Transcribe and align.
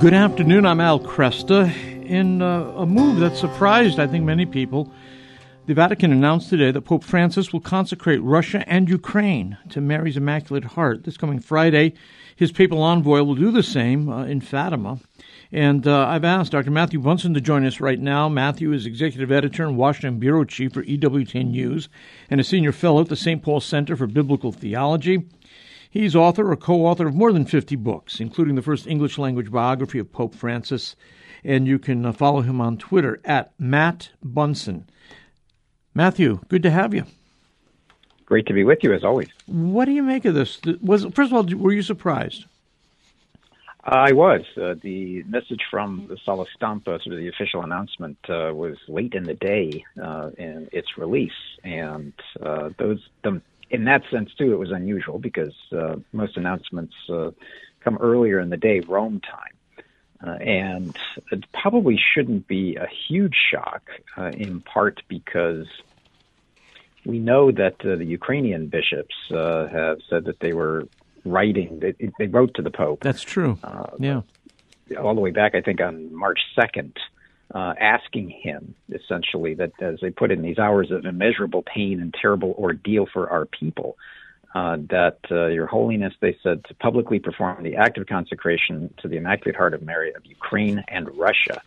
Good 0.00 0.14
afternoon. 0.14 0.64
I'm 0.64 0.80
Al 0.80 1.00
Kresta. 1.00 1.74
In 2.04 2.40
uh, 2.40 2.72
a 2.76 2.86
move 2.86 3.18
that 3.18 3.36
surprised, 3.36 3.98
I 3.98 4.06
think, 4.06 4.24
many 4.24 4.46
people, 4.46 4.92
the 5.66 5.74
Vatican 5.74 6.12
announced 6.12 6.50
today 6.50 6.70
that 6.70 6.82
Pope 6.82 7.02
Francis 7.02 7.52
will 7.52 7.60
consecrate 7.60 8.22
Russia 8.22 8.62
and 8.68 8.88
Ukraine 8.88 9.58
to 9.70 9.80
Mary's 9.80 10.16
Immaculate 10.16 10.62
Heart 10.62 11.02
this 11.02 11.16
coming 11.16 11.40
Friday. 11.40 11.94
His 12.36 12.52
papal 12.52 12.80
envoy 12.80 13.24
will 13.24 13.34
do 13.34 13.50
the 13.50 13.64
same 13.64 14.08
uh, 14.08 14.24
in 14.24 14.40
Fatima. 14.40 15.00
And 15.50 15.84
uh, 15.84 16.06
I've 16.06 16.24
asked 16.24 16.52
Dr. 16.52 16.70
Matthew 16.70 17.00
Bunson 17.00 17.34
to 17.34 17.40
join 17.40 17.66
us 17.66 17.80
right 17.80 17.98
now. 17.98 18.28
Matthew 18.28 18.72
is 18.72 18.86
executive 18.86 19.32
editor 19.32 19.66
and 19.66 19.76
Washington 19.76 20.20
bureau 20.20 20.44
chief 20.44 20.74
for 20.74 20.84
EWTN 20.84 21.50
News 21.50 21.88
and 22.30 22.40
a 22.40 22.44
senior 22.44 22.70
fellow 22.70 23.00
at 23.00 23.08
the 23.08 23.16
St. 23.16 23.42
Paul 23.42 23.58
Center 23.58 23.96
for 23.96 24.06
Biblical 24.06 24.52
Theology. 24.52 25.26
He's 25.98 26.14
author 26.14 26.52
or 26.52 26.54
co 26.54 26.86
author 26.86 27.08
of 27.08 27.16
more 27.16 27.32
than 27.32 27.44
50 27.44 27.74
books, 27.74 28.20
including 28.20 28.54
the 28.54 28.62
first 28.62 28.86
English 28.86 29.18
language 29.18 29.50
biography 29.50 29.98
of 29.98 30.12
Pope 30.12 30.32
Francis. 30.32 30.94
And 31.42 31.66
you 31.66 31.80
can 31.80 32.06
uh, 32.06 32.12
follow 32.12 32.40
him 32.40 32.60
on 32.60 32.78
Twitter 32.78 33.20
at 33.24 33.50
Matt 33.58 34.10
Bunson. 34.22 34.88
Matthew, 35.94 36.38
good 36.46 36.62
to 36.62 36.70
have 36.70 36.94
you. 36.94 37.02
Great 38.26 38.46
to 38.46 38.52
be 38.52 38.62
with 38.62 38.78
you 38.82 38.92
as 38.92 39.02
always. 39.02 39.26
What 39.46 39.86
do 39.86 39.90
you 39.90 40.04
make 40.04 40.24
of 40.24 40.34
this? 40.34 40.60
Was 40.80 41.04
first 41.06 41.32
of 41.32 41.34
all, 41.34 41.58
were 41.58 41.72
you 41.72 41.82
surprised? 41.82 42.44
I 43.82 44.12
was. 44.12 44.42
Uh, 44.56 44.74
the 44.80 45.24
message 45.24 45.62
from 45.68 46.06
the 46.08 46.16
Sala 46.24 46.44
Stampa, 46.54 47.00
sort 47.02 47.06
of 47.06 47.16
the 47.16 47.26
official 47.26 47.64
announcement, 47.64 48.18
uh, 48.28 48.52
was 48.54 48.76
late 48.86 49.14
in 49.14 49.24
the 49.24 49.34
day 49.34 49.84
uh, 50.00 50.30
in 50.38 50.68
its 50.70 50.96
release, 50.96 51.32
and 51.64 52.12
uh, 52.40 52.68
those 52.78 53.00
the 53.24 53.42
in 53.70 53.84
that 53.84 54.02
sense 54.10 54.32
too, 54.34 54.52
it 54.52 54.58
was 54.58 54.70
unusual 54.70 55.18
because 55.18 55.54
uh, 55.72 55.96
most 56.12 56.36
announcements 56.36 56.94
uh, 57.08 57.30
come 57.80 57.98
earlier 57.98 58.40
in 58.40 58.50
the 58.50 58.56
day, 58.56 58.80
Rome 58.80 59.20
time. 59.20 59.54
Uh, 60.26 60.30
and 60.42 60.98
it 61.30 61.44
probably 61.52 61.96
shouldn't 61.96 62.48
be 62.48 62.74
a 62.74 62.88
huge 62.88 63.36
shock, 63.52 63.82
uh, 64.16 64.30
in 64.30 64.60
part 64.60 65.00
because 65.06 65.66
we 67.04 67.20
know 67.20 67.52
that 67.52 67.76
uh, 67.84 67.94
the 67.94 68.04
Ukrainian 68.04 68.66
bishops 68.66 69.14
uh, 69.30 69.68
have 69.68 69.98
said 70.10 70.24
that 70.24 70.40
they 70.40 70.52
were 70.52 70.88
writing, 71.24 71.78
they, 71.78 71.94
they 72.18 72.26
wrote 72.26 72.54
to 72.54 72.62
the 72.62 72.70
Pope. 72.70 73.00
That's 73.00 73.22
true. 73.22 73.58
yeah. 73.98 74.22
All 74.98 75.14
the 75.14 75.20
way 75.20 75.30
back, 75.30 75.54
I 75.54 75.60
think, 75.60 75.80
on 75.80 76.12
March 76.12 76.40
2nd, 76.56 76.94
uh, 77.54 77.74
asking 77.80 78.28
him 78.30 78.74
essentially 78.92 79.54
that 79.54 79.72
as 79.80 80.00
they 80.00 80.10
put 80.10 80.30
in 80.30 80.42
these 80.42 80.58
hours 80.58 80.90
of 80.90 81.04
immeasurable 81.04 81.62
pain 81.62 82.00
and 82.00 82.14
terrible 82.14 82.54
ordeal 82.58 83.06
for 83.06 83.30
our 83.30 83.46
people, 83.46 83.96
uh, 84.54 84.76
that 84.90 85.18
uh, 85.30 85.46
Your 85.46 85.66
Holiness, 85.66 86.14
they 86.20 86.36
said, 86.42 86.64
to 86.64 86.74
publicly 86.74 87.18
perform 87.18 87.62
the 87.62 87.76
act 87.76 87.98
of 87.98 88.06
consecration 88.06 88.92
to 88.98 89.08
the 89.08 89.16
Immaculate 89.16 89.56
Heart 89.56 89.74
of 89.74 89.82
Mary 89.82 90.12
of 90.14 90.24
Ukraine 90.26 90.84
and 90.88 91.16
Russia, 91.16 91.62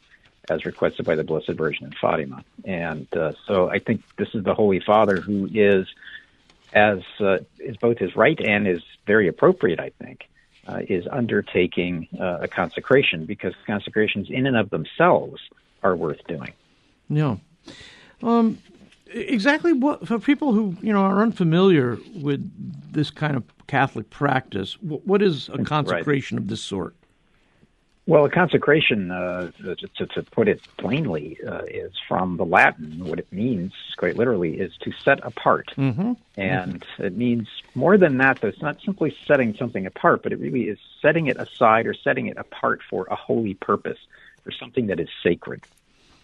as 0.50 0.66
requested 0.66 1.06
by 1.06 1.16
the 1.16 1.24
Blessed 1.24 1.52
Virgin 1.52 1.86
in 1.86 1.94
Fatima. 1.94 2.44
And 2.66 3.08
uh, 3.16 3.34
so 3.46 3.70
I 3.70 3.80
think 3.80 4.02
this 4.18 4.30
is 4.34 4.44
the 4.44 4.56
Holy 4.56 4.80
Father 4.80 5.18
who 5.18 5.48
is, 5.54 5.88
as 6.74 7.02
uh, 7.20 7.38
is 7.59 7.78
both 7.78 7.98
his 7.98 8.16
right 8.16 8.40
and 8.40 8.68
is 8.68 8.82
very 9.06 9.28
appropriate, 9.28 9.80
I 9.80 9.92
think, 10.04 10.28
uh, 10.68 10.82
is 10.88 11.08
undertaking 11.08 12.08
a 12.20 12.48
consecration 12.48 13.26
because 13.26 13.54
consecrations 13.66 14.30
in 14.30 14.46
and 14.46 14.58
of 14.58 14.70
themselves 14.70 15.42
are 15.84 15.96
worth 15.96 16.26
doing. 16.28 16.54
Yeah. 17.10 17.38
Um, 18.24 18.60
exactly 19.08 19.74
what 19.74 20.08
for 20.08 20.20
people 20.20 20.53
who 20.53 20.75
you 20.81 20.94
know 20.94 21.02
are 21.02 21.22
unfamiliar 21.22 21.97
with 22.16 22.50
this 22.94 23.09
kind 23.09 23.36
of 23.36 23.44
Catholic 23.68 24.09
practice, 24.09 24.74
what 24.81 25.22
is 25.22 25.50
a 25.50 25.64
consecration 25.64 26.38
right. 26.38 26.44
of 26.44 26.50
this 26.50 26.62
sort? 26.62 26.96
Well, 28.08 28.25
a 28.25 28.30
consecration, 28.30 29.12
uh, 29.12 29.52
to, 29.64 30.08
to, 30.08 30.24
put 30.24 30.47
it 30.47 30.59
plainly, 30.78 31.38
uh, 31.47 31.62
is 31.68 31.94
from 32.08 32.36
the 32.36 32.44
Latin. 32.44 33.06
What 33.06 33.19
it 33.19 33.31
means, 33.31 33.74
quite 33.96 34.18
literally, 34.18 34.59
is 34.59 34.75
to 34.81 34.92
set 35.06 35.24
apart. 35.24 35.72
Mm-hmm. 35.78 36.13
And 36.36 36.81
mm-hmm. 36.81 37.03
it 37.03 37.16
means 37.16 37.48
more 37.75 37.98
than 37.98 38.18
that, 38.18 38.42
though. 38.42 38.48
It's 38.48 38.62
not 38.62 38.81
simply 38.84 39.16
setting 39.28 39.56
something 39.56 39.86
apart, 39.86 40.24
but 40.24 40.34
it 40.34 40.40
really 40.40 40.63
is 40.63 40.80
setting 41.02 41.28
it 41.28 41.38
aside 41.38 41.86
or 41.86 41.94
setting 41.94 42.25
it 42.25 42.38
apart 42.38 42.81
for 42.90 43.06
a 43.12 43.16
holy 43.16 43.53
purpose 43.53 44.00
for 44.44 44.52
something 44.52 44.88
that 44.88 45.00
is 45.00 45.09
sacred. 45.24 45.63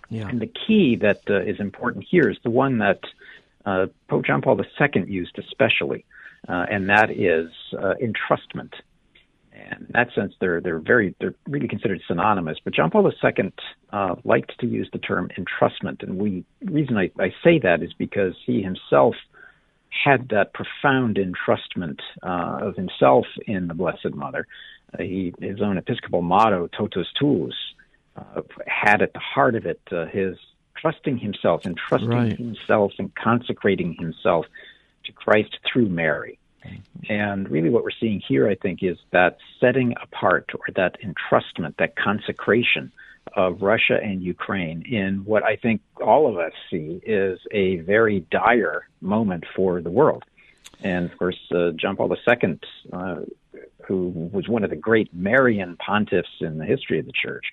Yeah. 0.09 0.28
And 0.28 0.39
the 0.39 0.47
key 0.47 0.95
that 0.97 1.22
uh, 1.29 1.41
is 1.41 1.59
important 1.59 2.05
here 2.09 2.29
is 2.29 2.38
the 2.44 2.50
one 2.50 2.78
that 2.79 3.01
uh, 3.66 3.88
Pope 4.07 4.25
John 4.25 4.41
Paul 4.41 4.59
II 4.59 5.03
used 5.07 5.38
especially, 5.38 6.05
uh, 6.47 6.66
and 6.69 6.89
that 6.89 7.11
is 7.11 7.51
uh, 7.77 7.95
entrustment. 8.01 8.73
And 9.51 9.81
in 9.81 9.91
that 9.94 10.13
sense, 10.13 10.33
they're 10.39 10.61
they're 10.61 10.79
very 10.79 11.16
they're 11.19 11.33
really 11.47 11.67
considered 11.67 12.01
synonymous. 12.07 12.57
But 12.63 12.73
John 12.73 12.89
Paul 12.89 13.11
II 13.11 13.53
uh, 13.91 14.16
liked 14.23 14.57
to 14.59 14.67
use 14.67 14.89
the 14.94 15.00
term 15.00 15.29
entrustment, 15.38 16.03
and 16.03 16.17
we 16.17 16.45
reason 16.63 16.97
I, 16.97 17.11
I 17.19 17.33
say 17.44 17.59
that 17.59 17.81
is 17.81 17.91
because 17.94 18.35
he 18.45 18.61
himself 18.61 19.16
had 20.06 20.29
that 20.29 20.53
profound 20.53 21.17
entrustment 21.17 22.00
uh, 22.23 22.66
of 22.66 22.75
himself 22.75 23.25
in 23.45 23.67
the 23.67 23.73
Blessed 23.73 24.13
Mother. 24.13 24.47
Uh, 24.94 25.03
he 25.03 25.33
his 25.41 25.61
own 25.61 25.77
episcopal 25.77 26.22
motto, 26.22 26.67
"Totus 26.67 27.07
tuus," 27.19 27.56
uh, 28.17 28.41
had 28.66 29.01
at 29.01 29.13
the 29.13 29.19
heart 29.19 29.55
of 29.55 29.66
it 29.66 29.81
uh, 29.91 30.05
his 30.05 30.38
trusting 30.75 31.17
himself 31.17 31.66
and 31.66 31.78
trusting 31.78 32.09
right. 32.09 32.38
himself 32.38 32.94
and 33.00 33.13
consecrating 33.16 33.95
himself 33.95 34.45
to 35.05 35.11
Christ 35.11 35.57
through 35.66 35.89
Mary. 35.89 36.39
And 37.09 37.50
really, 37.50 37.69
what 37.69 37.83
we're 37.83 37.91
seeing 37.91 38.19
here, 38.19 38.47
I 38.50 38.56
think, 38.56 38.83
is 38.83 38.97
that 39.11 39.38
setting 39.59 39.95
apart 40.01 40.50
or 40.53 40.66
that 40.75 40.97
entrustment, 41.01 41.77
that 41.77 41.95
consecration 41.95 42.91
of 43.35 43.61
Russia 43.61 44.00
and 44.01 44.22
Ukraine 44.22 44.81
in 44.85 45.23
what 45.23 45.44
I 45.44 45.56
think 45.56 45.81
all 46.01 46.27
of 46.27 46.38
us 46.38 46.53
see 46.69 47.01
is 47.06 47.39
a 47.51 47.77
very 47.77 48.22
dire 48.31 48.88
moment 49.01 49.45
for 49.56 49.81
the 49.81 49.89
world. 49.89 50.23
And 50.83 51.09
of 51.09 51.17
course, 51.17 51.39
uh, 51.51 51.72
John 51.72 51.95
Paul 51.95 52.13
II, 52.13 52.59
uh, 52.91 53.16
who 53.85 54.29
was 54.33 54.47
one 54.47 54.63
of 54.63 54.69
the 54.69 54.75
great 54.75 55.13
Marian 55.13 55.77
pontiffs 55.77 56.41
in 56.41 56.57
the 56.57 56.66
history 56.66 57.00
of 57.00 57.06
the 57.06 57.13
church, 57.13 57.45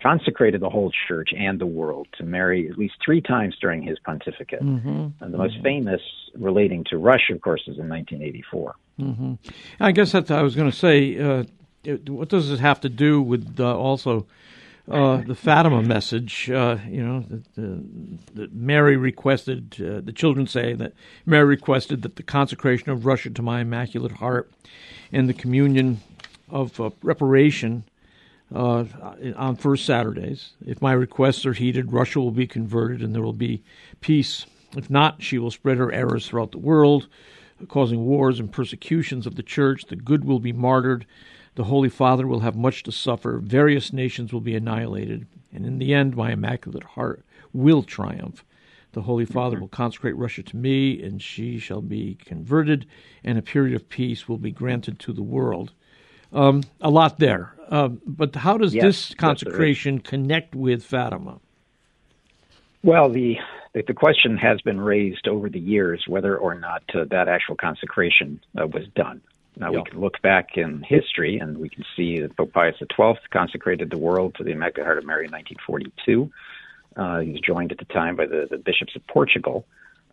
consecrated 0.00 0.60
the 0.60 0.70
whole 0.70 0.92
church 1.08 1.30
and 1.36 1.58
the 1.58 1.66
world 1.66 2.06
to 2.16 2.24
Mary 2.24 2.68
at 2.68 2.78
least 2.78 2.94
three 3.04 3.20
times 3.20 3.56
during 3.60 3.82
his 3.82 3.98
pontificate. 3.98 4.62
Mm-hmm. 4.62 5.08
And 5.20 5.34
the 5.34 5.38
most 5.38 5.54
mm-hmm. 5.54 5.64
famous 5.64 6.00
relating 6.34 6.84
to 6.90 6.98
Russia, 6.98 7.34
of 7.34 7.40
course, 7.40 7.62
is 7.62 7.78
in 7.78 7.88
1984. 7.88 8.74
Mm-hmm. 9.00 9.34
I 9.80 9.92
guess 9.92 10.12
that 10.12 10.30
I 10.30 10.42
was 10.42 10.54
going 10.54 10.70
to 10.70 10.76
say, 10.76 11.18
uh, 11.18 11.44
what 12.06 12.28
does 12.28 12.48
this 12.48 12.60
have 12.60 12.80
to 12.82 12.88
do 12.88 13.20
with 13.20 13.58
uh, 13.58 13.76
also 13.76 14.26
uh, 14.88 15.18
the 15.18 15.34
Fatima 15.34 15.82
message? 15.82 16.50
Uh, 16.50 16.78
you 16.88 17.04
know, 17.04 17.24
that, 17.56 18.34
that 18.34 18.52
Mary 18.52 18.96
requested, 18.96 19.76
uh, 19.80 20.00
the 20.00 20.12
children 20.12 20.46
say 20.46 20.74
that 20.74 20.92
Mary 21.26 21.44
requested 21.44 22.02
that 22.02 22.16
the 22.16 22.22
consecration 22.22 22.90
of 22.90 23.04
Russia 23.06 23.30
to 23.30 23.42
my 23.42 23.60
Immaculate 23.60 24.12
Heart 24.12 24.50
and 25.12 25.28
the 25.28 25.34
communion 25.34 26.00
of 26.48 26.80
uh, 26.80 26.90
reparation 27.02 27.84
uh, 28.54 28.84
on 29.36 29.56
first 29.56 29.84
Saturdays. 29.84 30.52
If 30.64 30.80
my 30.80 30.92
requests 30.92 31.44
are 31.46 31.52
heeded, 31.52 31.92
Russia 31.92 32.20
will 32.20 32.30
be 32.30 32.46
converted 32.46 33.02
and 33.02 33.14
there 33.14 33.22
will 33.22 33.32
be 33.32 33.62
peace. 34.00 34.46
If 34.76 34.90
not, 34.90 35.22
she 35.22 35.38
will 35.38 35.50
spread 35.50 35.78
her 35.78 35.92
errors 35.92 36.26
throughout 36.26 36.52
the 36.52 36.58
world, 36.58 37.08
causing 37.68 38.04
wars 38.04 38.38
and 38.38 38.52
persecutions 38.52 39.26
of 39.26 39.36
the 39.36 39.42
church. 39.42 39.84
The 39.86 39.96
good 39.96 40.24
will 40.24 40.40
be 40.40 40.52
martyred. 40.52 41.06
The 41.54 41.64
Holy 41.64 41.88
Father 41.88 42.26
will 42.26 42.40
have 42.40 42.54
much 42.54 42.82
to 42.84 42.92
suffer. 42.92 43.38
Various 43.38 43.92
nations 43.92 44.32
will 44.32 44.40
be 44.40 44.54
annihilated. 44.54 45.26
And 45.52 45.66
in 45.66 45.78
the 45.78 45.94
end, 45.94 46.16
my 46.16 46.32
Immaculate 46.32 46.84
Heart 46.84 47.24
will 47.52 47.82
triumph. 47.82 48.44
The 48.92 49.02
Holy 49.02 49.24
Father 49.26 49.60
will 49.60 49.68
consecrate 49.68 50.16
Russia 50.16 50.42
to 50.42 50.56
me, 50.56 51.02
and 51.02 51.20
she 51.20 51.58
shall 51.58 51.82
be 51.82 52.16
converted, 52.24 52.86
and 53.22 53.36
a 53.36 53.42
period 53.42 53.76
of 53.76 53.88
peace 53.88 54.28
will 54.28 54.38
be 54.38 54.50
granted 54.50 54.98
to 55.00 55.12
the 55.12 55.22
world. 55.22 55.72
Um, 56.32 56.62
a 56.80 56.90
lot 56.90 57.18
there. 57.18 57.54
Uh, 57.68 57.88
but 57.88 58.34
how 58.34 58.56
does 58.58 58.74
yes, 58.74 58.82
this 58.82 59.14
consecration 59.14 59.98
connect 59.98 60.54
with 60.54 60.84
Fatima? 60.84 61.40
Well, 62.82 63.10
the 63.10 63.38
the 63.74 63.94
question 63.94 64.36
has 64.38 64.60
been 64.62 64.80
raised 64.80 65.28
over 65.28 65.48
the 65.48 65.60
years 65.60 66.04
whether 66.06 66.36
or 66.36 66.54
not 66.54 66.82
uh, 66.94 67.04
that 67.10 67.28
actual 67.28 67.54
consecration 67.56 68.40
uh, 68.58 68.66
was 68.66 68.86
done. 68.94 69.20
Now 69.58 69.72
we 69.72 69.82
can 69.82 70.00
look 70.00 70.22
back 70.22 70.56
in 70.56 70.82
history 70.82 71.38
and 71.38 71.58
we 71.58 71.68
can 71.68 71.84
see 71.96 72.20
that 72.20 72.36
Pope 72.36 72.52
Pius 72.52 72.76
XII 72.78 73.18
consecrated 73.30 73.90
the 73.90 73.98
world 73.98 74.36
to 74.36 74.44
the 74.44 74.52
Immaculate 74.52 74.86
Heart 74.86 74.98
of 74.98 75.04
Mary 75.04 75.26
in 75.26 75.32
1942. 75.32 76.30
Uh, 76.96 77.20
he 77.20 77.32
was 77.32 77.40
joined 77.40 77.72
at 77.72 77.78
the 77.78 77.84
time 77.86 78.14
by 78.14 78.26
the, 78.26 78.46
the 78.48 78.58
bishops 78.58 78.94
of 78.94 79.04
Portugal. 79.08 79.66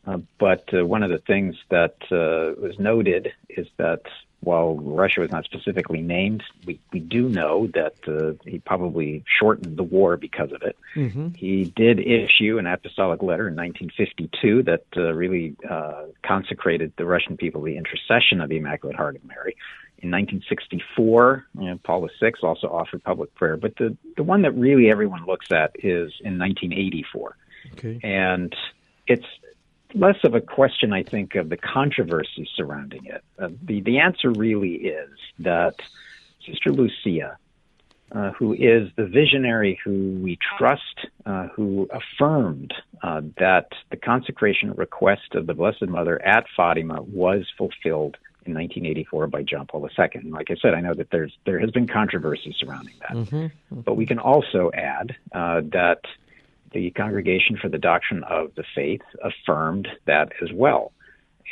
Uh, 0.08 0.18
but 0.40 0.68
uh, 0.74 0.86
one 0.86 1.04
of 1.04 1.12
the 1.12 1.20
things 1.20 1.56
that 1.70 1.96
uh, 2.12 2.60
was 2.60 2.78
noted 2.80 3.34
is 3.50 3.68
that 3.78 4.02
while 4.42 4.76
Russia 4.76 5.22
was 5.22 5.32
not 5.32 5.44
specifically 5.46 6.02
named, 6.02 6.44
we, 6.66 6.80
we 6.92 7.00
do 7.00 7.28
know 7.30 7.68
that 7.74 7.96
uh, 8.08 8.34
he 8.50 8.60
probably 8.60 9.24
shortened 9.40 9.78
the 9.78 9.84
war 9.84 10.18
because 10.18 10.52
of 10.52 10.62
it. 10.62 10.78
Mm-hmm. 10.96 11.30
He 11.30 11.66
did 11.76 12.00
issue 12.00 12.58
an 12.60 12.68
apostolic 12.68 13.24
letter 13.24 13.48
in 13.48 13.56
1952 13.56 14.64
that 14.64 14.86
uh, 14.96 15.14
really 15.14 15.56
uh, 15.68 16.06
consecrated 16.24 16.94
the 16.98 17.06
Russian 17.06 17.38
people 17.38 17.62
the 17.62 17.78
intercession 17.78 18.42
of 18.42 18.50
the 18.50 18.58
Immaculate 18.58 18.96
Heart 18.96 19.16
of 19.16 19.26
Mary. 19.26 19.56
In 20.00 20.12
1964, 20.12 21.46
you 21.58 21.66
know, 21.66 21.80
Paul 21.84 22.08
VI 22.20 22.34
also 22.44 22.68
offered 22.68 23.04
public 23.04 23.34
prayer, 23.34 23.58
but 23.58 23.76
the, 23.78 23.98
the 24.18 24.24
one 24.24 24.44
that 24.44 24.52
really 24.52 24.92
everyone 24.92 25.26
looks 25.26 25.52
at 25.52 25.72
is 25.76 26.14
in 26.22 26.38
1984. 26.38 27.38
Okay. 27.74 28.00
And 28.04 28.56
it's 29.08 29.26
less 29.96 30.18
of 30.24 30.36
a 30.36 30.42
question, 30.42 30.94
I 30.94 31.04
think, 31.04 31.36
of 31.36 31.50
the 31.50 31.58
controversy 31.58 32.48
surrounding 32.56 33.06
it. 33.06 33.24
Uh, 33.40 33.50
the, 33.64 33.82
the 33.82 34.00
answer 34.00 34.32
really 34.32 34.76
is 34.76 35.10
that 35.40 35.76
Sister 36.46 36.72
Lucia, 36.72 37.38
uh, 38.12 38.32
who 38.32 38.54
is 38.54 38.90
the 38.96 39.06
visionary 39.06 39.80
who 39.84 40.20
we 40.22 40.38
trust, 40.58 41.08
uh, 41.26 41.48
who 41.48 41.90
affirmed 41.92 42.74
uh, 43.02 43.22
that 43.38 43.70
the 43.90 43.98
consecration 43.98 44.74
request 44.74 45.34
of 45.34 45.48
the 45.48 45.54
Blessed 45.54 45.88
Mother 45.88 46.22
at 46.22 46.46
Fatima 46.56 47.02
was 47.02 47.46
fulfilled 47.58 48.18
in 48.46 48.54
1984 48.54 49.28
by 49.28 49.42
John 49.42 49.66
Paul 49.66 49.90
II. 49.98 50.08
And 50.14 50.32
like 50.32 50.52
I 50.52 50.56
said, 50.62 50.76
I 50.76 50.82
know 50.82 50.94
that 50.94 51.10
there's 51.10 51.34
there 51.46 51.60
has 51.60 51.72
been 51.72 51.88
controversy 51.88 52.56
surrounding 52.60 52.94
that, 53.02 53.18
mm-hmm. 53.18 53.80
But 53.82 53.96
we 53.96 54.06
can 54.06 54.20
also 54.20 54.70
add 54.74 55.16
uh, 55.34 55.62
that 55.72 56.02
the 56.76 56.92
Congregation 56.92 57.58
for 57.58 57.70
the 57.70 57.80
Doctrine 57.80 58.24
of 58.26 58.54
the 58.56 58.66
Faith 58.76 59.02
affirmed 59.24 59.88
that 60.06 60.34
as 60.44 60.52
well. 60.54 60.92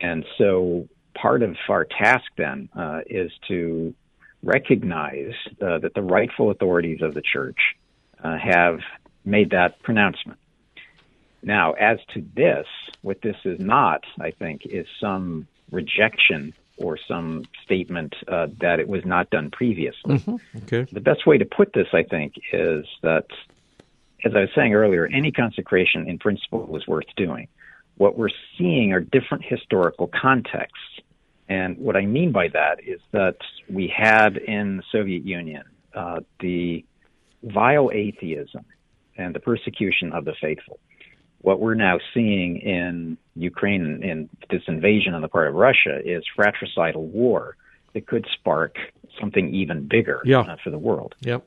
And 0.01 0.25
so 0.37 0.87
part 1.15 1.41
of 1.41 1.55
our 1.69 1.85
task 1.85 2.25
then 2.37 2.69
uh, 2.75 3.01
is 3.07 3.31
to 3.47 3.95
recognize 4.43 5.33
uh, 5.61 5.79
that 5.79 5.93
the 5.95 6.01
rightful 6.01 6.51
authorities 6.51 7.01
of 7.01 7.13
the 7.13 7.21
church 7.21 7.57
uh, 8.23 8.37
have 8.37 8.79
made 9.23 9.51
that 9.51 9.81
pronouncement. 9.81 10.39
Now, 11.41 11.71
as 11.73 11.99
to 12.13 12.23
this, 12.35 12.67
what 13.01 13.21
this 13.21 13.37
is 13.45 13.59
not, 13.59 14.03
I 14.19 14.31
think, 14.31 14.65
is 14.65 14.85
some 14.99 15.47
rejection 15.71 16.53
or 16.77 16.97
some 17.07 17.43
statement 17.63 18.13
uh, 18.27 18.47
that 18.59 18.79
it 18.79 18.87
was 18.87 19.05
not 19.05 19.29
done 19.29 19.51
previously. 19.51 20.17
Mm-hmm. 20.17 20.57
Okay. 20.63 20.91
The 20.91 21.01
best 21.01 21.25
way 21.25 21.37
to 21.37 21.45
put 21.45 21.71
this, 21.73 21.87
I 21.93 22.03
think, 22.03 22.33
is 22.51 22.85
that, 23.01 23.27
as 24.23 24.33
I 24.35 24.41
was 24.41 24.49
saying 24.55 24.73
earlier, 24.73 25.07
any 25.07 25.31
consecration 25.31 26.07
in 26.07 26.19
principle 26.19 26.65
was 26.65 26.87
worth 26.87 27.05
doing. 27.15 27.47
What 27.97 28.17
we're 28.17 28.29
seeing 28.57 28.93
are 28.93 29.01
different 29.01 29.43
historical 29.45 30.07
contexts 30.07 31.01
and 31.49 31.77
what 31.77 31.95
I 31.95 32.05
mean 32.05 32.31
by 32.31 32.47
that 32.49 32.79
is 32.85 32.99
that 33.11 33.37
we 33.69 33.93
had 33.95 34.37
in 34.37 34.77
the 34.77 34.83
Soviet 34.91 35.25
Union 35.25 35.63
uh, 35.93 36.21
the 36.39 36.85
vile 37.43 37.91
atheism 37.93 38.65
and 39.17 39.35
the 39.35 39.39
persecution 39.39 40.13
of 40.13 40.25
the 40.25 40.33
faithful. 40.41 40.79
What 41.41 41.59
we're 41.59 41.75
now 41.75 41.99
seeing 42.13 42.57
in 42.57 43.17
Ukraine 43.35 44.01
in 44.01 44.29
this 44.49 44.61
invasion 44.67 45.13
on 45.13 45.21
the 45.21 45.27
part 45.27 45.47
of 45.47 45.55
Russia 45.55 45.99
is 46.03 46.23
fratricidal 46.35 47.05
war 47.05 47.57
that 47.93 48.07
could 48.07 48.25
spark 48.33 48.77
something 49.19 49.53
even 49.53 49.87
bigger 49.87 50.21
yeah. 50.25 50.39
uh, 50.39 50.55
for 50.63 50.69
the 50.69 50.79
world. 50.79 51.15
Yep. 51.21 51.45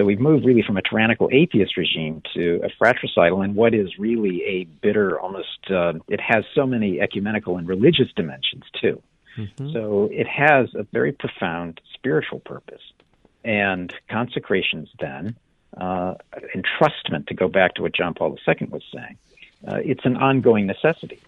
So 0.00 0.06
we've 0.06 0.18
moved 0.18 0.46
really 0.46 0.62
from 0.62 0.78
a 0.78 0.82
tyrannical 0.82 1.28
atheist 1.30 1.76
regime 1.76 2.22
to 2.32 2.62
a 2.64 2.70
fratricidal 2.78 3.42
and 3.42 3.54
what 3.54 3.74
is 3.74 3.98
really 3.98 4.42
a 4.44 4.64
bitter, 4.64 5.20
almost, 5.20 5.70
uh, 5.70 5.92
it 6.08 6.22
has 6.22 6.42
so 6.54 6.66
many 6.66 7.02
ecumenical 7.02 7.58
and 7.58 7.68
religious 7.68 8.06
dimensions 8.16 8.64
too. 8.80 9.02
Mm-hmm. 9.36 9.74
So 9.74 10.08
it 10.10 10.26
has 10.26 10.74
a 10.74 10.84
very 10.84 11.12
profound 11.12 11.82
spiritual 11.92 12.40
purpose. 12.40 12.80
And 13.44 13.92
consecrations 14.08 14.88
then, 14.98 15.36
uh, 15.76 16.14
entrustment, 16.56 17.26
to 17.26 17.34
go 17.34 17.48
back 17.48 17.74
to 17.74 17.82
what 17.82 17.92
John 17.92 18.14
Paul 18.14 18.38
II 18.48 18.68
was 18.70 18.82
saying, 18.94 19.18
uh, 19.68 19.80
it's 19.84 20.06
an 20.06 20.16
ongoing 20.16 20.66
necessity. 20.66 21.20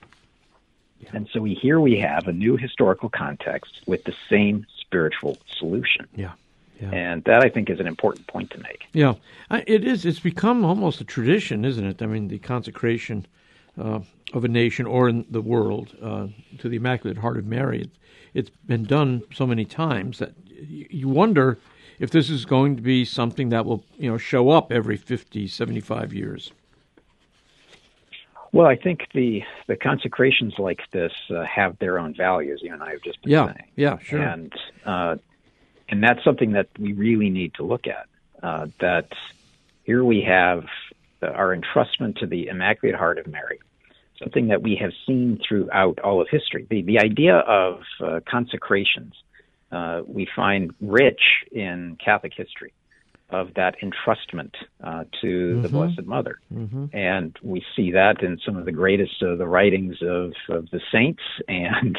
Yeah. 1.01 1.11
And 1.13 1.29
so 1.31 1.41
we, 1.41 1.53
here 1.53 1.79
we 1.79 1.99
have 1.99 2.27
a 2.27 2.33
new 2.33 2.57
historical 2.57 3.11
context 3.11 3.83
with 3.87 4.05
the 4.05 4.15
same 4.31 4.65
spiritual 4.81 5.37
solution. 5.59 6.09
Yeah. 6.17 6.33
Yeah. 6.82 6.90
And 6.90 7.23
that 7.25 7.44
I 7.44 7.49
think 7.49 7.70
is 7.70 7.79
an 7.79 7.87
important 7.87 8.26
point 8.26 8.50
to 8.50 8.58
make. 8.58 8.87
Yeah, 8.93 9.14
it 9.50 9.84
is. 9.84 10.05
It's 10.05 10.19
become 10.19 10.64
almost 10.64 11.00
a 11.00 11.05
tradition, 11.05 11.64
isn't 11.64 11.87
it? 11.87 12.02
I 12.02 12.06
mean, 12.06 12.26
the 12.26 12.40
consecration 12.40 13.25
uh, 13.81 14.00
of 14.32 14.44
a 14.44 14.49
nation 14.49 14.87
or 14.87 15.08
in 15.08 15.25
the 15.31 15.40
world 15.40 15.96
uh, 16.02 16.26
to 16.58 16.69
the 16.69 16.76
Immaculate 16.76 17.19
Heart 17.19 17.38
of 17.38 17.46
Mary. 17.46 17.82
It, 17.82 17.90
it's 18.34 18.50
been 18.67 18.84
done 18.84 19.23
so 19.32 19.46
many 19.46 19.64
times 19.64 20.19
that 20.19 20.32
you 20.69 21.08
wonder 21.08 21.58
if 22.00 22.11
this 22.11 22.29
is 22.29 22.44
going 22.44 22.75
to 22.76 22.82
be 22.82 23.05
something 23.05 23.50
that 23.50 23.64
will 23.64 23.84
you 23.96 24.11
know 24.11 24.19
show 24.19 24.50
up 24.50 24.73
every 24.73 24.96
50, 24.96 25.46
75 25.46 26.12
years. 26.12 26.52
Well, 28.52 28.67
I 28.67 28.76
think 28.76 29.06
the 29.14 29.43
the 29.69 29.76
consecrations 29.76 30.55
like 30.58 30.81
this 30.90 31.12
uh, 31.31 31.44
have 31.44 31.79
their 31.79 31.99
own 31.99 32.14
values. 32.14 32.61
You 32.62 32.73
and 32.73 32.82
I 32.82 32.90
have 32.90 33.02
just 33.02 33.23
been 33.23 33.31
yeah, 33.31 33.46
saying. 33.46 33.69
Yeah, 33.76 33.99
sure. 33.99 34.20
And 34.20 34.52
uh, 34.84 35.17
and 35.93 36.03
that's 36.03 36.25
something 36.25 36.53
that 36.53 36.69
we 36.79 36.94
really 36.94 37.29
need 37.29 37.53
to 37.55 37.62
look 37.65 37.87
at. 37.87 38.06
Uh, 38.43 38.67
that 38.81 39.12
here 39.85 40.03
we 40.03 40.23
have 40.23 40.65
our 41.23 41.55
entrustment 41.55 42.19
to 42.19 42.27
the 42.27 42.49
Immaculate 42.49 42.99
Heart 42.99 43.19
of 43.19 43.27
Mary, 43.27 43.61
something 44.19 44.49
that 44.49 44.62
we 44.62 44.75
have 44.77 44.93
seen 45.06 45.39
throughout 45.47 46.00
all 46.00 46.23
of 46.23 46.29
history. 46.31 46.67
The, 46.69 46.81
the 46.81 46.99
idea 46.99 47.37
of 47.37 47.83
uh, 48.00 48.21
consecrations 48.27 49.12
uh, 49.71 50.00
we 50.06 50.27
find 50.35 50.75
rich 50.81 51.21
in 51.53 51.99
Catholic 52.03 52.33
history 52.35 52.73
of 53.32 53.55
that 53.55 53.76
entrustment 53.82 54.52
uh, 54.84 55.05
to 55.20 55.26
mm-hmm. 55.26 55.62
the 55.62 55.69
Blessed 55.69 56.05
Mother. 56.05 56.38
Mm-hmm. 56.52 56.87
And 56.93 57.37
we 57.43 57.64
see 57.75 57.93
that 57.93 58.23
in 58.23 58.38
some 58.44 58.56
of 58.56 58.67
the 58.67 58.73
greatest 58.73 59.23
of 59.23 59.38
the 59.38 59.46
writings 59.46 59.96
of, 60.02 60.34
of 60.49 60.70
the 60.70 60.81
saints. 60.93 61.23
And 61.49 61.99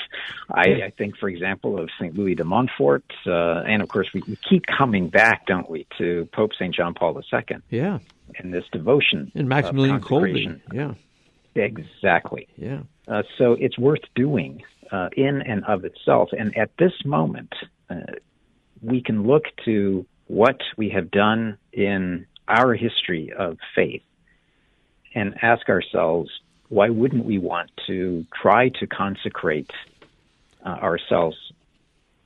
I, 0.49 0.85
I 0.85 0.93
think, 0.97 1.17
for 1.17 1.29
example, 1.29 1.79
of 1.79 1.89
St. 1.99 2.17
Louis 2.17 2.35
de 2.35 2.43
Montfort. 2.43 3.03
Uh, 3.25 3.61
and 3.67 3.81
of 3.81 3.89
course, 3.89 4.09
we, 4.13 4.21
we, 4.27 4.37
keep 4.49 4.63
coming 4.65 5.09
back, 5.09 5.45
don't 5.45 5.69
we, 5.69 5.85
to 5.97 6.27
Pope 6.33 6.51
St. 6.53 6.73
John 6.73 6.93
Paul 6.93 7.19
II. 7.19 7.57
Yeah. 7.69 7.99
And 8.37 8.53
this 8.53 8.63
devotion. 8.71 9.31
And 9.35 9.47
Maximilian 9.47 10.01
Kolbe. 10.01 10.59
Yeah. 10.71 10.93
Exactly. 11.55 12.47
Yeah. 12.57 12.81
Uh, 13.07 13.23
so 13.37 13.53
it's 13.53 13.77
worth 13.77 14.01
doing 14.15 14.63
uh, 14.91 15.09
in 15.15 15.41
and 15.41 15.63
of 15.65 15.85
itself. 15.85 16.29
And 16.31 16.57
at 16.57 16.71
this 16.77 16.93
moment, 17.05 17.53
uh, 17.89 17.95
we 18.81 19.01
can 19.01 19.23
look 19.23 19.43
to 19.65 20.05
what 20.27 20.61
we 20.77 20.89
have 20.89 21.11
done 21.11 21.57
in 21.71 22.25
our 22.47 22.73
history 22.73 23.31
of 23.37 23.57
faith 23.75 24.01
and 25.15 25.35
ask 25.41 25.69
ourselves, 25.69 26.29
why 26.69 26.89
wouldn't 26.89 27.25
we 27.25 27.37
want 27.37 27.69
to 27.87 28.25
try 28.41 28.69
to 28.69 28.87
consecrate 28.87 29.71
uh, 30.65 30.69
ourselves, 30.69 31.37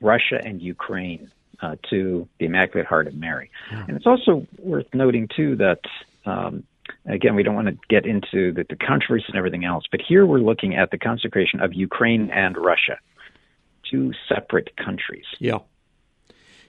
Russia 0.00 0.40
and 0.42 0.62
Ukraine, 0.62 1.30
uh, 1.60 1.76
to 1.90 2.28
the 2.38 2.46
Immaculate 2.46 2.86
Heart 2.86 3.08
of 3.08 3.14
Mary? 3.14 3.50
Yeah. 3.70 3.84
And 3.88 3.96
it's 3.96 4.06
also 4.06 4.46
worth 4.58 4.86
noting, 4.94 5.28
too, 5.34 5.56
that 5.56 5.80
um, 6.24 6.64
Again, 7.06 7.34
we 7.34 7.42
don't 7.42 7.54
want 7.54 7.68
to 7.68 7.76
get 7.88 8.06
into 8.06 8.52
the, 8.52 8.64
the 8.68 8.76
controversy 8.76 9.26
and 9.28 9.36
everything 9.36 9.64
else, 9.64 9.84
but 9.90 10.00
here 10.00 10.26
we're 10.26 10.38
looking 10.38 10.74
at 10.74 10.90
the 10.90 10.98
consecration 10.98 11.60
of 11.60 11.72
Ukraine 11.74 12.30
and 12.30 12.56
Russia, 12.56 12.98
two 13.90 14.12
separate 14.28 14.76
countries. 14.76 15.24
Yeah. 15.38 15.58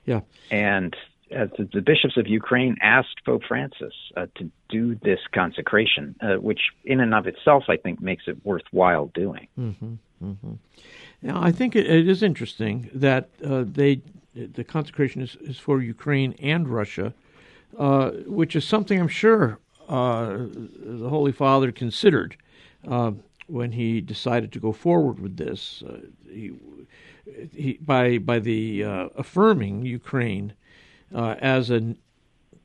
Yeah. 0.05 0.21
And 0.49 0.95
as 1.31 1.49
the, 1.57 1.69
the 1.73 1.81
bishops 1.81 2.17
of 2.17 2.27
Ukraine 2.27 2.77
asked 2.81 3.23
Pope 3.25 3.43
Francis 3.47 3.93
uh, 4.17 4.27
to 4.35 4.49
do 4.69 4.95
this 4.95 5.19
consecration, 5.33 6.15
uh, 6.21 6.35
which 6.35 6.61
in 6.85 6.99
and 6.99 7.13
of 7.13 7.27
itself, 7.27 7.65
I 7.67 7.77
think, 7.77 8.01
makes 8.01 8.23
it 8.27 8.37
worthwhile 8.45 9.07
doing. 9.13 9.47
Mm-hmm. 9.57 9.93
Mm-hmm. 10.23 10.53
Now, 11.21 11.41
I 11.41 11.51
think 11.51 11.75
it, 11.75 11.85
it 11.85 12.07
is 12.07 12.23
interesting 12.23 12.89
that 12.93 13.29
uh, 13.45 13.63
they 13.65 14.01
the 14.35 14.63
consecration 14.63 15.21
is, 15.21 15.35
is 15.41 15.57
for 15.57 15.81
Ukraine 15.81 16.33
and 16.39 16.67
Russia, 16.67 17.13
uh, 17.77 18.11
which 18.25 18.55
is 18.55 18.65
something 18.65 18.99
I'm 18.99 19.07
sure 19.07 19.59
uh, 19.87 20.37
the 20.85 21.09
Holy 21.09 21.31
Father 21.31 21.71
considered 21.71 22.37
uh, 22.87 23.11
when 23.47 23.71
he 23.73 24.01
decided 24.01 24.51
to 24.53 24.59
go 24.59 24.71
forward 24.71 25.19
with 25.19 25.37
this. 25.37 25.83
Uh, 25.87 25.97
he, 26.31 26.51
he, 27.53 27.73
by 27.81 28.17
by 28.17 28.39
the 28.39 28.83
uh, 28.83 29.09
affirming 29.15 29.85
Ukraine 29.85 30.53
uh, 31.13 31.35
as 31.39 31.69
a, 31.69 31.95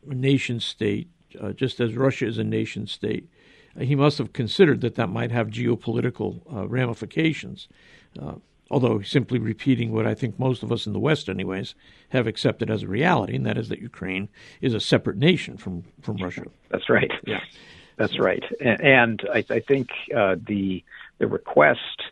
nation 0.07 0.61
state, 0.61 1.09
just 1.55 1.81
as 1.81 1.95
Russia 1.95 2.27
is 2.27 2.37
a 2.37 2.45
nation 2.45 2.87
state, 2.87 3.27
he 3.81 3.95
must 3.95 4.19
have 4.19 4.35
considered 4.35 4.83
that 4.83 4.97
that 4.97 5.09
might 5.09 5.31
have 5.31 5.49
geopolitical 5.49 6.43
ramifications 6.69 7.69
although 8.71 9.01
simply 9.03 9.39
repeating 9.39 9.93
what 9.93 10.07
I 10.07 10.15
think 10.15 10.39
most 10.39 10.63
of 10.63 10.73
us 10.73 10.87
in 10.87 10.93
the 10.93 10.99
West, 10.99 11.29
anyways, 11.29 11.75
have 12.11 12.27
accepted 12.27 12.71
as 12.71 12.83
a 12.83 12.89
reality, 12.89 13.37
and 13.37 13.47
that 13.47 13.59
is 13.59 13.69
that 13.69 13.81
Ukraine 13.81 14.29
is 14.61 14.75
a 14.75 14.81
separate 14.81 15.17
nation 15.17 15.57
from, 15.57 15.85
from 16.03 16.17
Russia. 16.17 16.45
That's 16.71 16.89
right. 16.89 17.11
Yeah, 17.27 17.41
that's 17.97 18.19
right. 18.19 18.43
And, 18.61 19.23
I, 19.33 19.45
I 19.51 19.61
think 19.61 19.91
uh, 20.15 20.37
the 20.47 20.83
the 21.19 21.29
request 21.29 22.03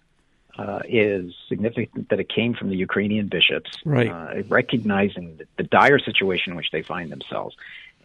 uh, 0.59 0.81
is 0.89 1.35
significant 1.49 2.09
that 2.11 2.21
it 2.21 2.29
came 2.29 2.55
from 2.55 2.69
the 2.69 2.77
Ukrainian 2.77 3.29
bishops, 3.29 3.71
right. 3.85 4.09
uh, 4.09 4.43
recognizing 4.49 5.37
the, 5.37 5.47
the, 5.57 5.63
dire 5.63 5.99
situation 5.99 6.53
in 6.53 6.57
which 6.57 6.71
they 6.73 6.83
find 6.83 7.11
themselves. 7.11 7.57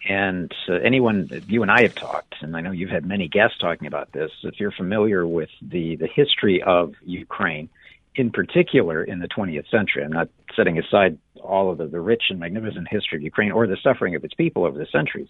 And 0.08 0.54
uh, 0.70 0.74
anyone, 0.76 1.30
you 1.48 1.62
and 1.62 1.72
I 1.72 1.82
have 1.82 1.96
talked, 1.96 2.36
and 2.42 2.56
I 2.56 2.62
know 2.62 2.72
you've 2.72 2.90
had 2.90 3.06
many 3.06 3.28
guests 3.28 3.58
talking 3.58 3.88
about 3.88 4.12
this. 4.14 4.32
If 4.44 4.60
you're 4.60 4.72
familiar 4.72 5.28
with 5.28 5.50
the 5.62 5.98
the 5.98 6.08
history 6.08 6.64
of 6.64 6.96
Ukraine 7.04 7.70
in 8.18 8.32
particular 8.32 9.04
in 9.04 9.20
the 9.20 9.28
20th 9.28 9.70
century. 9.70 10.04
I'm 10.04 10.12
not 10.12 10.30
setting 10.56 10.80
aside 10.80 11.18
all 11.42 11.70
of 11.70 11.78
the, 11.78 11.86
the 11.86 12.02
rich 12.02 12.24
and 12.30 12.40
magnificent 12.40 12.88
history 12.90 13.20
of 13.20 13.24
Ukraine 13.24 13.52
or 13.52 13.68
the 13.68 13.78
suffering 13.82 14.16
of 14.16 14.26
its 14.26 14.34
people 14.34 14.66
over 14.66 14.78
the 14.78 14.88
centuries, 14.88 15.30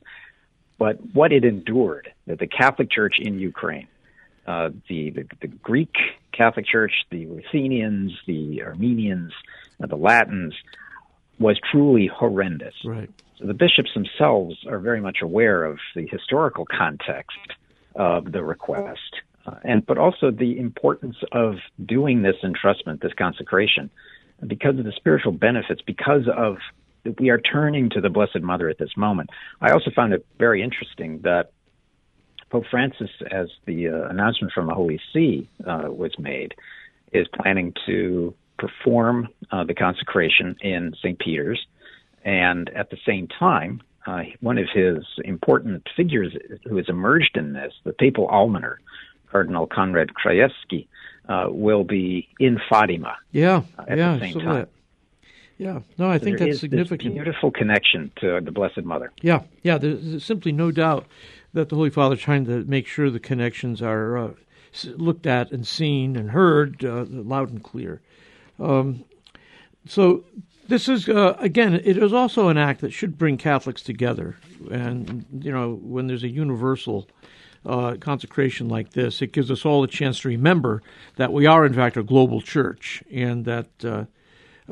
but 0.77 0.97
what 1.13 1.33
it 1.33 1.43
endured, 1.43 2.11
that 2.27 2.39
the 2.39 2.47
Catholic 2.47 2.89
Church 2.89 3.19
in 3.19 3.39
Ukraine, 3.39 3.87
uh, 4.47 4.69
the, 4.87 5.09
the, 5.09 5.25
the 5.41 5.47
Greek 5.47 5.95
Catholic 6.37 6.65
Church, 6.65 6.91
the 7.09 7.25
Ruthenians, 7.25 8.11
the 8.27 8.61
Armenians, 8.63 9.33
the 9.79 9.95
Latins, 9.95 10.53
was 11.39 11.59
truly 11.71 12.09
horrendous. 12.13 12.73
Right. 12.85 13.09
So 13.39 13.45
the 13.45 13.53
bishops 13.53 13.89
themselves 13.93 14.55
are 14.67 14.79
very 14.79 15.01
much 15.01 15.17
aware 15.21 15.63
of 15.63 15.77
the 15.95 16.07
historical 16.07 16.65
context 16.65 17.37
of 17.95 18.31
the 18.31 18.43
request, 18.43 19.21
uh, 19.45 19.55
and 19.63 19.85
but 19.85 19.97
also 19.97 20.31
the 20.31 20.57
importance 20.57 21.17
of 21.31 21.55
doing 21.83 22.21
this 22.21 22.35
entrustment, 22.43 23.01
this 23.01 23.13
consecration, 23.17 23.89
because 24.45 24.77
of 24.77 24.85
the 24.85 24.93
spiritual 24.95 25.31
benefits, 25.31 25.81
because 25.85 26.27
of 26.35 26.57
we 27.19 27.29
are 27.29 27.39
turning 27.39 27.89
to 27.91 28.01
the 28.01 28.09
Blessed 28.09 28.41
Mother 28.41 28.69
at 28.69 28.77
this 28.77 28.97
moment. 28.97 29.29
I 29.61 29.71
also 29.71 29.91
found 29.95 30.13
it 30.13 30.25
very 30.37 30.61
interesting 30.61 31.21
that 31.23 31.51
Pope 32.49 32.65
Francis, 32.69 33.09
as 33.29 33.47
the 33.65 33.89
uh, 33.89 34.09
announcement 34.09 34.53
from 34.53 34.67
the 34.67 34.73
Holy 34.73 34.99
See 35.13 35.49
uh, 35.65 35.89
was 35.89 36.17
made, 36.17 36.55
is 37.11 37.27
planning 37.27 37.73
to 37.85 38.33
perform 38.57 39.29
uh, 39.51 39.63
the 39.63 39.73
consecration 39.73 40.55
in 40.61 40.93
St. 40.99 41.19
Peter's, 41.19 41.65
and 42.23 42.69
at 42.69 42.89
the 42.89 42.97
same 43.05 43.27
time, 43.27 43.81
uh, 44.05 44.23
one 44.39 44.57
of 44.57 44.67
his 44.73 45.03
important 45.25 45.87
figures 45.95 46.33
who 46.67 46.77
has 46.77 46.87
emerged 46.87 47.35
in 47.35 47.53
this, 47.53 47.73
the 47.83 47.93
papal 47.93 48.27
almoner, 48.27 48.79
Cardinal 49.31 49.67
Konrad 49.67 50.11
Krajewski, 50.13 50.87
uh, 51.27 51.47
will 51.49 51.83
be 51.83 52.29
in 52.39 52.59
Fatima. 52.69 53.17
Yeah, 53.31 53.63
uh, 53.77 53.85
at 53.87 53.97
yeah, 53.97 54.13
the 54.13 54.19
same 54.19 54.39
time. 54.39 54.53
that. 54.55 54.69
Yeah, 55.57 55.79
no, 55.97 56.09
I 56.09 56.19
So 56.19 56.25
think 56.25 56.37
that's 56.37 56.59
significant. 56.59 57.15
beautiful 57.15 57.49
connection 57.51 58.11
to 58.17 58.39
the 58.41 58.51
Blessed 58.51 58.83
Mother. 58.83 59.11
Yeah, 59.21 59.41
yeah. 59.63 59.77
There's 59.77 60.23
simply 60.23 60.51
no 60.51 60.71
doubt 60.71 61.07
that 61.53 61.69
the 61.69 61.75
Holy 61.75 61.89
Father 61.89 62.15
is 62.15 62.21
trying 62.21 62.45
to 62.45 62.63
make 62.65 62.85
sure 62.85 63.09
the 63.09 63.19
connections 63.19 63.81
are 63.81 64.17
uh, 64.17 64.31
looked 64.95 65.25
at 65.25 65.51
and 65.51 65.65
seen 65.65 66.15
and 66.15 66.29
heard 66.31 66.85
uh, 66.85 67.05
loud 67.07 67.49
and 67.49 67.63
clear. 67.63 68.01
Um, 68.59 69.03
so 69.87 70.25
this 70.67 70.87
is 70.87 71.09
uh, 71.09 71.35
again, 71.39 71.73
it 71.73 71.97
is 71.97 72.13
also 72.13 72.49
an 72.49 72.57
act 72.57 72.81
that 72.81 72.93
should 72.93 73.17
bring 73.17 73.37
Catholics 73.37 73.81
together. 73.81 74.37
And 74.69 75.25
you 75.39 75.51
know, 75.51 75.79
when 75.81 76.05
there's 76.05 76.23
a 76.23 76.29
universal 76.29 77.07
uh, 77.65 77.95
consecration 77.99 78.69
like 78.69 78.91
this, 78.91 79.23
it 79.23 79.31
gives 79.31 79.49
us 79.49 79.65
all 79.65 79.83
a 79.83 79.87
chance 79.87 80.19
to 80.19 80.27
remember 80.27 80.83
that 81.15 81.33
we 81.33 81.47
are, 81.47 81.65
in 81.65 81.73
fact, 81.73 81.97
a 81.97 82.03
global 82.03 82.41
church, 82.41 83.01
and 83.11 83.43
that. 83.45 83.67
Uh, 83.83 84.05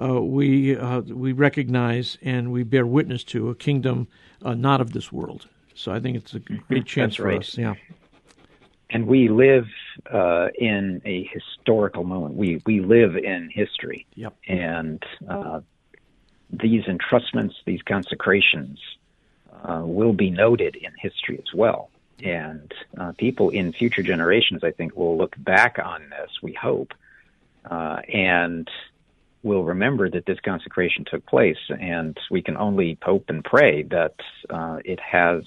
uh, 0.01 0.21
we 0.21 0.75
uh, 0.75 1.01
we 1.01 1.31
recognize 1.31 2.17
and 2.21 2.51
we 2.51 2.63
bear 2.63 2.85
witness 2.85 3.23
to 3.25 3.49
a 3.49 3.55
kingdom 3.55 4.07
uh, 4.43 4.53
not 4.53 4.81
of 4.81 4.93
this 4.93 5.11
world. 5.11 5.47
So 5.73 5.91
I 5.91 5.99
think 5.99 6.17
it's 6.17 6.33
a 6.33 6.39
great 6.39 6.85
chance 6.85 7.13
That's 7.13 7.15
for 7.17 7.23
right. 7.25 7.39
us. 7.39 7.57
Yeah, 7.57 7.75
and 8.89 9.07
we 9.07 9.29
live 9.29 9.67
uh, 10.11 10.49
in 10.57 11.01
a 11.05 11.29
historical 11.33 12.03
moment. 12.03 12.35
We 12.35 12.61
we 12.65 12.79
live 12.79 13.17
in 13.17 13.49
history, 13.53 14.05
Yep. 14.15 14.35
and 14.47 15.03
uh, 15.27 15.61
these 16.49 16.83
entrustments, 16.85 17.53
these 17.65 17.81
consecrations, 17.81 18.79
uh, 19.63 19.81
will 19.83 20.13
be 20.13 20.29
noted 20.29 20.75
in 20.75 20.91
history 20.97 21.37
as 21.39 21.53
well. 21.53 21.89
And 22.23 22.73
uh, 22.97 23.11
people 23.17 23.49
in 23.49 23.73
future 23.73 24.03
generations, 24.03 24.63
I 24.63 24.71
think, 24.71 24.95
will 24.95 25.17
look 25.17 25.35
back 25.37 25.79
on 25.83 26.09
this. 26.09 26.31
We 26.41 26.53
hope, 26.53 26.93
uh, 27.69 27.99
and 28.07 28.69
will 29.45 29.63
remember 29.63 30.09
that 30.09 30.25
this 30.25 30.39
consecration 30.43 31.05
took 31.09 31.25
place. 31.25 31.59
And 31.69 32.17
we 32.29 32.41
can 32.41 32.57
only 32.57 32.97
hope 33.01 33.25
and 33.29 33.43
pray 33.43 33.83
that 33.83 34.15
uh, 34.49 34.79
it 34.83 34.99
has 34.99 35.43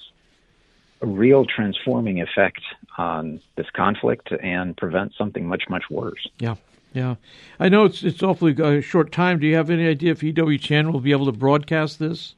a 1.01 1.05
real 1.05 1.45
transforming 1.45 2.21
effect 2.21 2.61
on 2.97 3.41
this 3.55 3.67
conflict 3.75 4.31
and 4.41 4.75
prevent 4.75 5.13
something 5.17 5.45
much, 5.45 5.63
much 5.69 5.83
worse. 5.91 6.27
yeah, 6.39 6.55
yeah. 6.93 7.15
I 7.59 7.69
know 7.69 7.85
it's 7.85 8.03
it's 8.03 8.23
awfully 8.23 8.55
uh, 8.61 8.81
short 8.81 9.11
time. 9.11 9.39
Do 9.39 9.47
you 9.47 9.55
have 9.55 9.69
any 9.69 9.87
idea 9.87 10.11
if 10.13 10.23
EW 10.23 10.33
EWTN 10.33 10.91
will 10.91 10.99
be 11.01 11.11
able 11.11 11.27
to 11.27 11.31
broadcast 11.31 11.99
this? 11.99 12.33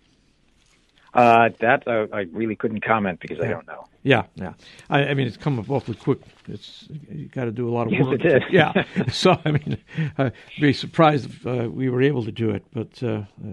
Uh, 1.13 1.49
that 1.59 1.85
uh, 1.87 2.07
I 2.13 2.21
really 2.31 2.55
couldn't 2.55 2.81
comment 2.81 3.19
because 3.19 3.39
I 3.39 3.47
don't 3.49 3.67
know. 3.67 3.85
Yeah, 4.03 4.23
yeah. 4.35 4.53
I, 4.89 5.07
I 5.07 5.13
mean, 5.13 5.27
it's 5.27 5.37
come 5.37 5.59
up 5.59 5.69
awfully 5.69 5.97
quick. 5.97 6.19
It's 6.47 6.87
you 7.11 7.27
got 7.27 7.45
to 7.45 7.51
do 7.51 7.67
a 7.67 7.73
lot 7.73 7.87
of 7.87 7.93
Yes, 7.93 8.05
work. 8.05 8.15
it 8.15 8.23
did. 8.23 8.43
yeah. 8.49 8.83
So 9.11 9.37
I 9.45 9.51
mean, 9.51 9.77
I'd 10.17 10.31
be 10.59 10.73
surprised 10.73 11.25
if 11.25 11.45
uh, 11.45 11.69
we 11.69 11.89
were 11.89 12.01
able 12.01 12.23
to 12.23 12.31
do 12.31 12.49
it. 12.51 12.63
But 12.73 13.03
uh, 13.03 13.07
uh, 13.07 13.49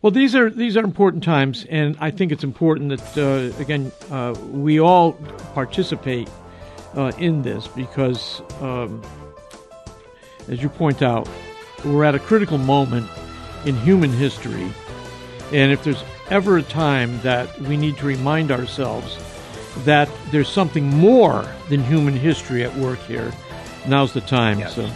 well, 0.00 0.12
these 0.12 0.34
are 0.36 0.48
these 0.48 0.76
are 0.76 0.84
important 0.84 1.24
times, 1.24 1.66
and 1.68 1.96
I 2.00 2.10
think 2.10 2.30
it's 2.30 2.44
important 2.44 2.90
that 2.90 3.18
uh, 3.18 3.60
again 3.60 3.90
uh, 4.10 4.34
we 4.52 4.78
all 4.80 5.12
participate 5.54 6.28
uh, 6.94 7.10
in 7.18 7.42
this 7.42 7.66
because, 7.68 8.40
um, 8.60 9.02
as 10.48 10.62
you 10.62 10.68
point 10.68 11.02
out, 11.02 11.28
we're 11.84 12.04
at 12.04 12.14
a 12.14 12.18
critical 12.20 12.58
moment 12.58 13.10
in 13.66 13.74
human 13.76 14.10
history, 14.10 14.68
and 15.54 15.70
if 15.70 15.84
there's 15.84 16.02
ever 16.30 16.58
a 16.58 16.62
time 16.62 17.20
that 17.20 17.60
we 17.60 17.76
need 17.76 17.96
to 17.98 18.06
remind 18.06 18.50
ourselves 18.50 19.18
that 19.84 20.10
there's 20.32 20.48
something 20.48 20.84
more 20.84 21.46
than 21.68 21.82
human 21.84 22.14
history 22.14 22.64
at 22.64 22.74
work 22.76 22.98
here, 23.00 23.32
now's 23.86 24.12
the 24.12 24.20
time. 24.20 24.58
Yes. 24.58 24.74
So, 24.74 24.86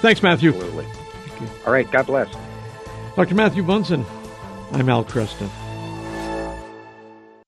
thanks, 0.00 0.22
Matthew. 0.22 0.50
Absolutely. 0.50 0.86
All 1.66 1.72
right. 1.72 1.90
God 1.90 2.06
bless. 2.06 2.32
Dr. 3.16 3.34
Matthew 3.34 3.64
Bunson. 3.64 4.06
I'm 4.72 4.88
Al 4.88 5.04
Kresta. 5.04 5.50